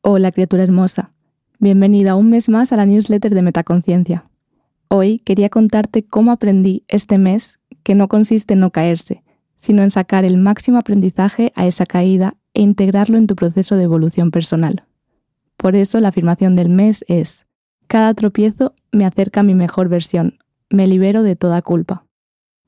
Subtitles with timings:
[0.00, 1.10] Hola criatura hermosa,
[1.58, 4.22] bienvenida un mes más a la newsletter de Metaconciencia.
[4.86, 9.24] Hoy quería contarte cómo aprendí este mes que no consiste en no caerse,
[9.56, 13.82] sino en sacar el máximo aprendizaje a esa caída e integrarlo en tu proceso de
[13.82, 14.84] evolución personal.
[15.56, 17.46] Por eso la afirmación del mes es,
[17.88, 20.34] cada tropiezo me acerca a mi mejor versión,
[20.70, 22.04] me libero de toda culpa.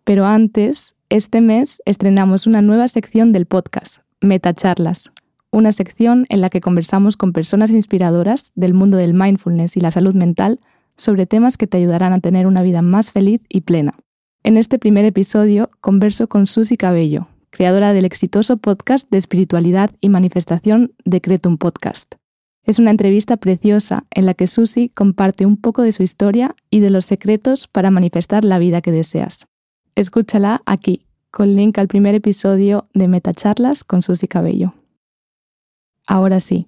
[0.02, 5.12] Pero antes, este mes estrenamos una nueva sección del podcast, Metacharlas,
[5.52, 9.90] una sección en la que conversamos con personas inspiradoras del mundo del mindfulness y la
[9.90, 10.60] salud mental
[10.96, 13.94] sobre temas que te ayudarán a tener una vida más feliz y plena.
[14.42, 20.08] En este primer episodio converso con Susi Cabello, creadora del exitoso podcast de espiritualidad y
[20.08, 22.14] manifestación Decretum Podcast.
[22.64, 26.80] Es una entrevista preciosa en la que Susi comparte un poco de su historia y
[26.80, 29.46] de los secretos para manifestar la vida que deseas.
[29.94, 34.74] Escúchala aquí, con link al primer episodio de Metacharlas con Susi Cabello.
[36.10, 36.66] Ahora sí,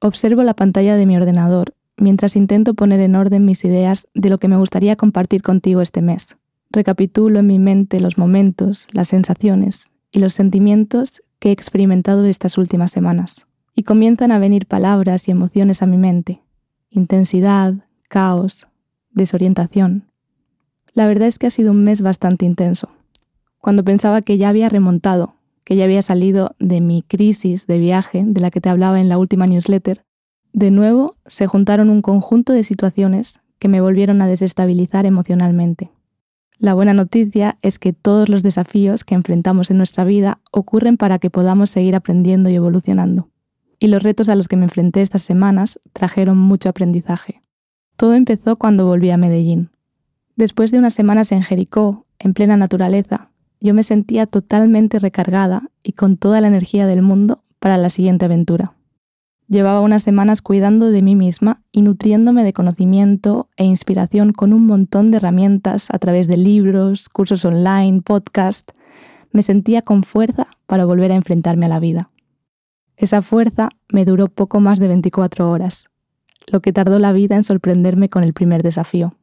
[0.00, 4.36] observo la pantalla de mi ordenador mientras intento poner en orden mis ideas de lo
[4.36, 6.36] que me gustaría compartir contigo este mes.
[6.68, 12.58] Recapitulo en mi mente los momentos, las sensaciones y los sentimientos que he experimentado estas
[12.58, 13.46] últimas semanas.
[13.74, 16.42] Y comienzan a venir palabras y emociones a mi mente.
[16.90, 17.76] Intensidad,
[18.10, 18.68] caos,
[19.12, 20.04] desorientación.
[20.92, 22.90] La verdad es que ha sido un mes bastante intenso.
[23.56, 25.35] Cuando pensaba que ya había remontado,
[25.66, 29.08] que ya había salido de mi crisis de viaje de la que te hablaba en
[29.08, 30.04] la última newsletter,
[30.52, 35.90] de nuevo se juntaron un conjunto de situaciones que me volvieron a desestabilizar emocionalmente.
[36.56, 41.18] La buena noticia es que todos los desafíos que enfrentamos en nuestra vida ocurren para
[41.18, 43.28] que podamos seguir aprendiendo y evolucionando.
[43.80, 47.42] Y los retos a los que me enfrenté estas semanas trajeron mucho aprendizaje.
[47.96, 49.70] Todo empezó cuando volví a Medellín.
[50.36, 53.30] Después de unas semanas en Jericó, en plena naturaleza,
[53.60, 58.24] yo me sentía totalmente recargada y con toda la energía del mundo para la siguiente
[58.24, 58.74] aventura.
[59.48, 64.66] Llevaba unas semanas cuidando de mí misma y nutriéndome de conocimiento e inspiración con un
[64.66, 68.72] montón de herramientas a través de libros, cursos online, podcast.
[69.30, 72.10] Me sentía con fuerza para volver a enfrentarme a la vida.
[72.96, 75.86] Esa fuerza me duró poco más de 24 horas,
[76.48, 79.14] lo que tardó la vida en sorprenderme con el primer desafío.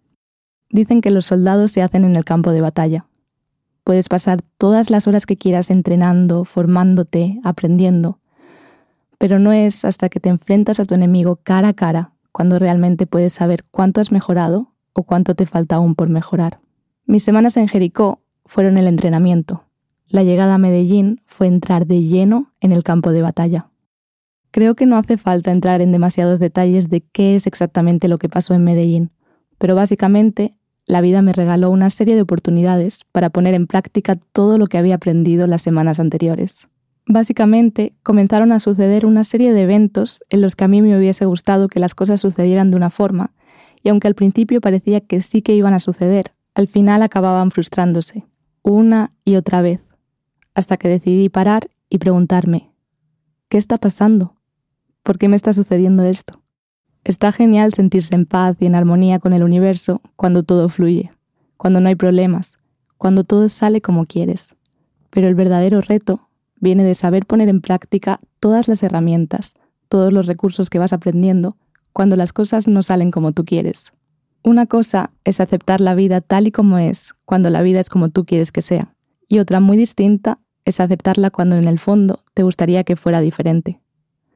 [0.69, 3.07] Dicen que los soldados se hacen en el campo de batalla,
[3.83, 8.19] Puedes pasar todas las horas que quieras entrenando, formándote, aprendiendo,
[9.17, 13.07] pero no es hasta que te enfrentas a tu enemigo cara a cara cuando realmente
[13.07, 16.59] puedes saber cuánto has mejorado o cuánto te falta aún por mejorar.
[17.05, 19.63] Mis semanas en Jericó fueron el entrenamiento.
[20.07, 23.69] La llegada a Medellín fue entrar de lleno en el campo de batalla.
[24.51, 28.29] Creo que no hace falta entrar en demasiados detalles de qué es exactamente lo que
[28.29, 29.11] pasó en Medellín,
[29.57, 30.55] pero básicamente
[30.85, 34.77] la vida me regaló una serie de oportunidades para poner en práctica todo lo que
[34.77, 36.67] había aprendido las semanas anteriores.
[37.05, 41.25] Básicamente, comenzaron a suceder una serie de eventos en los que a mí me hubiese
[41.25, 43.33] gustado que las cosas sucedieran de una forma,
[43.83, 48.25] y aunque al principio parecía que sí que iban a suceder, al final acababan frustrándose,
[48.61, 49.81] una y otra vez,
[50.53, 52.71] hasta que decidí parar y preguntarme,
[53.49, 54.35] ¿qué está pasando?
[55.01, 56.42] ¿Por qué me está sucediendo esto?
[57.05, 61.11] Está genial sentirse en paz y en armonía con el universo cuando todo fluye,
[61.57, 62.57] cuando no hay problemas,
[62.97, 64.55] cuando todo sale como quieres.
[65.09, 66.29] Pero el verdadero reto
[66.61, 69.53] viene de saber poner en práctica todas las herramientas,
[69.89, 71.57] todos los recursos que vas aprendiendo
[71.91, 73.91] cuando las cosas no salen como tú quieres.
[74.41, 78.09] Una cosa es aceptar la vida tal y como es, cuando la vida es como
[78.09, 78.95] tú quieres que sea,
[79.27, 83.82] y otra muy distinta es aceptarla cuando en el fondo te gustaría que fuera diferente.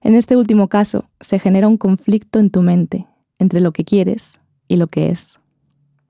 [0.01, 3.07] En este último caso, se genera un conflicto en tu mente
[3.39, 5.39] entre lo que quieres y lo que es.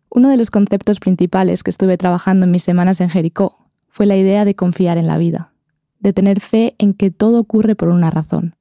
[0.10, 3.58] Uno de los conceptos principales que estuve trabajando en mis semanas en Jericó
[3.90, 5.54] fue la idea de confiar en la vida,
[6.00, 8.56] de tener fe en que todo ocurre por una razón,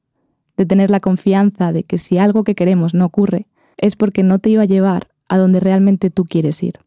[0.56, 3.46] de tener la confianza de que si algo que queremos no ocurre,
[3.76, 6.80] es porque no te iba a llevar a donde realmente tú quieres ir.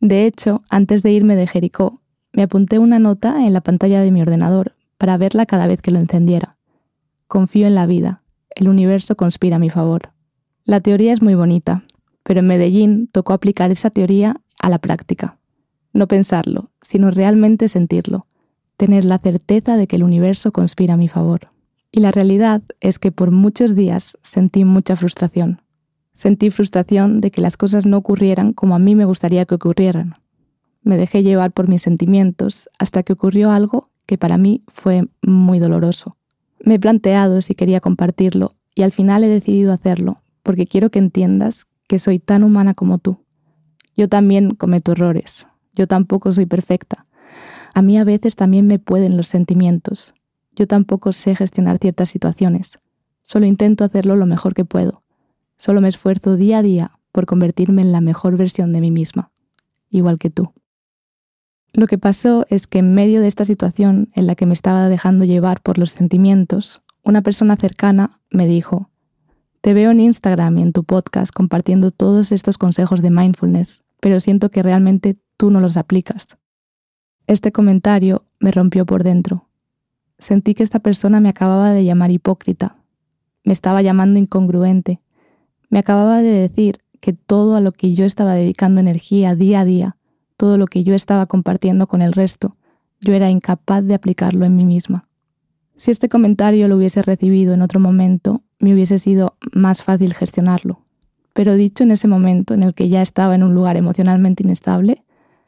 [0.00, 2.00] De hecho, antes de irme de Jericó,
[2.32, 5.90] me apunté una nota en la pantalla de mi ordenador para verla cada vez que
[5.90, 6.53] lo encendiera.
[7.34, 8.22] Confío en la vida.
[8.54, 10.12] El universo conspira a mi favor.
[10.64, 11.82] La teoría es muy bonita,
[12.22, 15.36] pero en Medellín tocó aplicar esa teoría a la práctica.
[15.92, 18.28] No pensarlo, sino realmente sentirlo.
[18.76, 21.50] Tener la certeza de que el universo conspira a mi favor.
[21.90, 25.60] Y la realidad es que por muchos días sentí mucha frustración.
[26.14, 30.14] Sentí frustración de que las cosas no ocurrieran como a mí me gustaría que ocurrieran.
[30.82, 35.58] Me dejé llevar por mis sentimientos hasta que ocurrió algo que para mí fue muy
[35.58, 36.16] doloroso.
[36.64, 40.98] Me he planteado si quería compartirlo y al final he decidido hacerlo porque quiero que
[40.98, 43.18] entiendas que soy tan humana como tú.
[43.98, 47.06] Yo también cometo errores, yo tampoco soy perfecta.
[47.74, 50.14] A mí a veces también me pueden los sentimientos.
[50.56, 52.78] Yo tampoco sé gestionar ciertas situaciones.
[53.24, 55.02] Solo intento hacerlo lo mejor que puedo.
[55.58, 59.30] Solo me esfuerzo día a día por convertirme en la mejor versión de mí misma,
[59.90, 60.54] igual que tú.
[61.76, 64.88] Lo que pasó es que en medio de esta situación en la que me estaba
[64.88, 68.90] dejando llevar por los sentimientos, una persona cercana me dijo,
[69.60, 74.20] te veo en Instagram y en tu podcast compartiendo todos estos consejos de mindfulness, pero
[74.20, 76.38] siento que realmente tú no los aplicas.
[77.26, 79.48] Este comentario me rompió por dentro.
[80.16, 82.76] Sentí que esta persona me acababa de llamar hipócrita,
[83.42, 85.00] me estaba llamando incongruente,
[85.70, 89.64] me acababa de decir que todo a lo que yo estaba dedicando energía día a
[89.64, 89.96] día
[90.36, 92.56] todo lo que yo estaba compartiendo con el resto,
[93.00, 95.08] yo era incapaz de aplicarlo en mí misma.
[95.76, 100.80] Si este comentario lo hubiese recibido en otro momento, me hubiese sido más fácil gestionarlo.
[101.32, 105.04] Pero dicho en ese momento en el que ya estaba en un lugar emocionalmente inestable,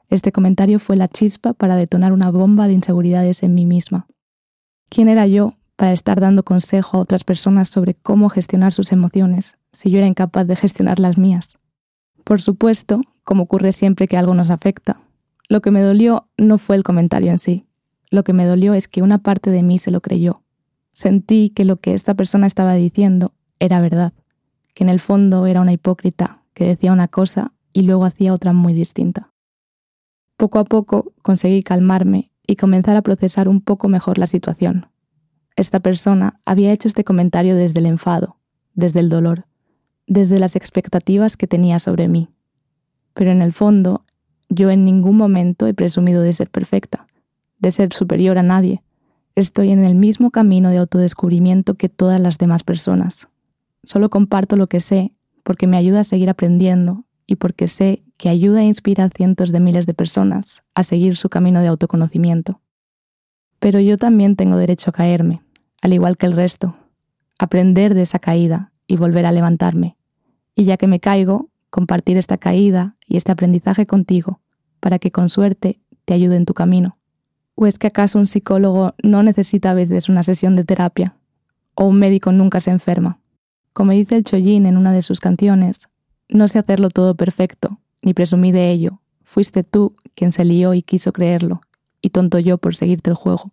[0.09, 4.07] este comentario fue la chispa para detonar una bomba de inseguridades en mí misma.
[4.89, 9.57] ¿Quién era yo para estar dando consejo a otras personas sobre cómo gestionar sus emociones
[9.73, 11.59] si yo era incapaz de gestionar las mías?
[12.25, 15.01] Por supuesto, como ocurre siempre que algo nos afecta.
[15.49, 17.67] Lo que me dolió no fue el comentario en sí.
[18.09, 20.43] Lo que me dolió es que una parte de mí se lo creyó.
[20.93, 24.13] Sentí que lo que esta persona estaba diciendo era verdad,
[24.75, 28.53] que en el fondo era una hipócrita que decía una cosa y luego hacía otra
[28.53, 29.33] muy distinta.
[30.37, 34.87] Poco a poco conseguí calmarme y comenzar a procesar un poco mejor la situación.
[35.57, 38.39] Esta persona había hecho este comentario desde el enfado,
[38.75, 39.47] desde el dolor,
[40.07, 42.31] desde las expectativas que tenía sobre mí
[43.17, 44.05] pero en el fondo
[44.51, 47.07] yo en ningún momento he presumido de ser perfecta,
[47.59, 48.83] de ser superior a nadie.
[49.35, 53.29] Estoy en el mismo camino de autodescubrimiento que todas las demás personas.
[53.85, 55.15] Solo comparto lo que sé
[55.45, 59.51] porque me ayuda a seguir aprendiendo y porque sé que ayuda e inspira a cientos
[59.51, 62.61] de miles de personas a seguir su camino de autoconocimiento.
[63.61, 65.43] Pero yo también tengo derecho a caerme,
[65.81, 66.77] al igual que el resto,
[67.39, 69.97] aprender de esa caída y volver a levantarme.
[70.55, 74.41] Y ya que me caigo, compartir esta caída y este aprendizaje contigo
[74.81, 76.99] para que con suerte te ayude en tu camino.
[77.55, 81.17] ¿O es que acaso un psicólogo no necesita a veces una sesión de terapia?
[81.75, 83.19] ¿O un médico nunca se enferma?
[83.73, 85.89] Como dice el Chollín en una de sus canciones,
[86.29, 89.01] no sé hacerlo todo perfecto, ni presumí de ello.
[89.25, 91.61] Fuiste tú quien se lió y quiso creerlo,
[92.01, 93.53] y tonto yo por seguirte el juego.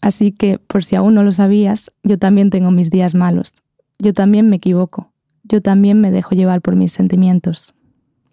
[0.00, 3.54] Así que, por si aún no lo sabías, yo también tengo mis días malos.
[3.98, 5.13] Yo también me equivoco
[5.44, 7.74] yo también me dejo llevar por mis sentimientos.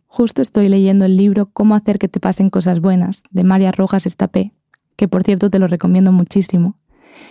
[0.08, 4.06] Justo estoy leyendo el libro Cómo hacer que te pasen cosas buenas, de María Rojas
[4.06, 4.54] Estapé,
[4.98, 6.75] que por cierto te lo recomiendo muchísimo.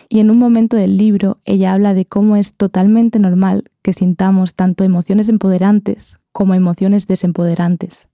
[0.09, 4.55] Y en un momento del libro ella habla de cómo es totalmente normal que sintamos
[4.55, 8.09] tanto emociones empoderantes como emociones desempoderantes.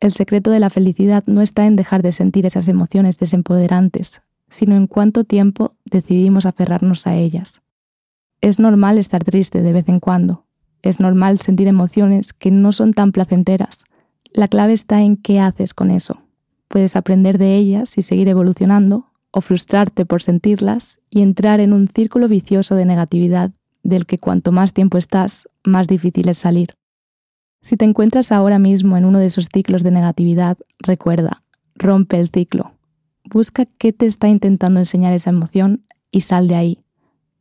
[0.00, 4.76] El secreto de la felicidad no está en dejar de sentir esas emociones desempoderantes, sino
[4.76, 7.60] en cuánto tiempo decidimos aferrarnos a ellas.
[8.40, 10.45] Es normal estar triste de vez en cuando,
[10.82, 13.84] es normal sentir emociones que no son tan placenteras.
[14.32, 16.22] La clave está en qué haces con eso.
[16.68, 19.06] Puedes aprender de ellas y seguir evolucionando,
[19.36, 23.52] o frustrarte por sentirlas y entrar en un círculo vicioso de negatividad
[23.82, 26.70] del que cuanto más tiempo estás, más difícil es salir.
[27.60, 31.42] Si te encuentras ahora mismo en uno de esos ciclos de negatividad, recuerda,
[31.74, 32.72] rompe el ciclo.
[33.24, 36.84] Busca qué te está intentando enseñar esa emoción y sal de ahí.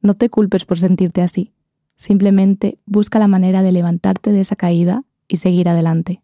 [0.01, 1.53] No te culpes por sentirte así.
[1.97, 6.21] Simplemente busca la manera de levantarte de esa caída y seguir adelante.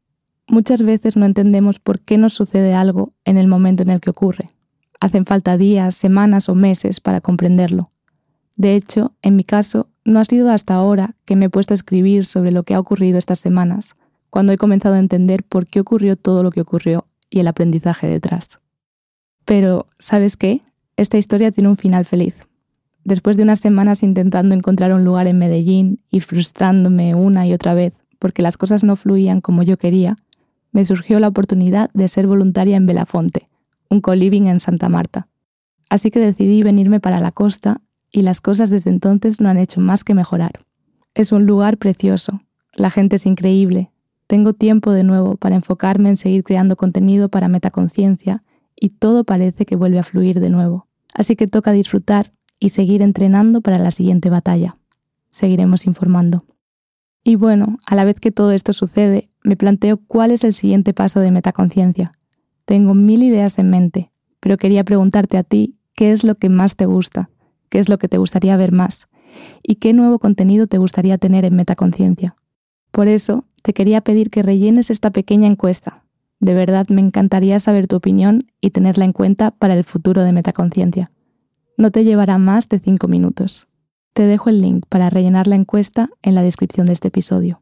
[0.47, 4.09] Muchas veces no entendemos por qué nos sucede algo en el momento en el que
[4.09, 4.51] ocurre.
[4.99, 7.91] Hacen falta días, semanas o meses para comprenderlo.
[8.55, 11.75] De hecho, en mi caso, no ha sido hasta ahora que me he puesto a
[11.75, 13.95] escribir sobre lo que ha ocurrido estas semanas,
[14.29, 18.07] cuando he comenzado a entender por qué ocurrió todo lo que ocurrió y el aprendizaje
[18.07, 18.59] detrás.
[19.45, 20.61] Pero, ¿sabes qué?
[20.97, 22.43] Esta historia tiene un final feliz.
[23.03, 27.73] Después de unas semanas intentando encontrar un lugar en Medellín y frustrándome una y otra
[27.73, 30.17] vez porque las cosas no fluían como yo quería,
[30.71, 33.49] me surgió la oportunidad de ser voluntaria en Belafonte,
[33.89, 35.27] un co-living en Santa Marta.
[35.89, 37.81] Así que decidí venirme para la costa
[38.11, 40.51] y las cosas desde entonces no han hecho más que mejorar.
[41.15, 42.41] Es un lugar precioso,
[42.73, 43.91] la gente es increíble,
[44.27, 48.43] tengo tiempo de nuevo para enfocarme en seguir creando contenido para metaconciencia
[48.75, 50.87] y todo parece que vuelve a fluir de nuevo.
[51.13, 52.31] Así que toca disfrutar
[52.61, 54.77] y seguir entrenando para la siguiente batalla.
[55.31, 56.45] Seguiremos informando.
[57.23, 60.93] Y bueno, a la vez que todo esto sucede, me planteo cuál es el siguiente
[60.93, 62.13] paso de metaconciencia.
[62.65, 66.75] Tengo mil ideas en mente, pero quería preguntarte a ti qué es lo que más
[66.75, 67.31] te gusta,
[67.69, 69.07] qué es lo que te gustaría ver más
[69.63, 72.35] y qué nuevo contenido te gustaría tener en metaconciencia.
[72.91, 76.03] Por eso, te quería pedir que rellenes esta pequeña encuesta.
[76.39, 80.31] De verdad me encantaría saber tu opinión y tenerla en cuenta para el futuro de
[80.31, 81.11] Metaconciencia.
[81.77, 83.67] No te llevará más de cinco minutos.
[84.13, 87.61] Te dejo el link para rellenar la encuesta en la descripción de este episodio.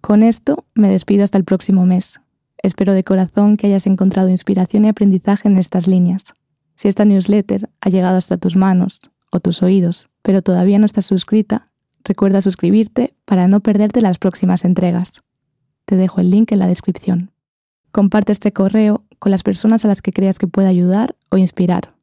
[0.00, 2.20] Con esto me despido hasta el próximo mes.
[2.62, 6.34] Espero de corazón que hayas encontrado inspiración y aprendizaje en estas líneas.
[6.76, 11.06] Si esta newsletter ha llegado hasta tus manos o tus oídos, pero todavía no estás
[11.06, 11.70] suscrita,
[12.02, 15.22] recuerda suscribirte para no perderte las próximas entregas.
[15.84, 17.30] Te dejo el link en la descripción.
[17.92, 21.93] Comparte este correo con las personas a las que creas que pueda ayudar o inspirar.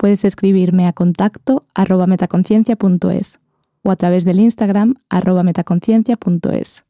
[0.00, 3.38] Puedes escribirme a contacto arroba metaconciencia.es
[3.82, 6.84] o a través del Instagram arroba metaconciencia.es.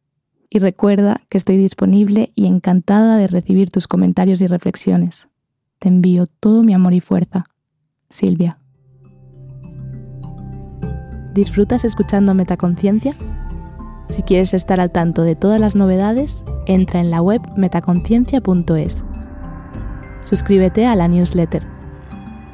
[0.48, 5.26] Y recuerda que estoy disponible y encantada de recibir tus comentarios y reflexiones.
[5.80, 7.46] Te envío todo mi amor y fuerza.
[8.10, 8.60] Silvia.
[11.34, 13.16] ¿Disfrutas escuchando Metaconciencia?
[14.08, 19.02] Si quieres estar al tanto de todas las novedades, entra en la web metaconciencia.es.
[20.22, 21.79] Suscríbete a la newsletter.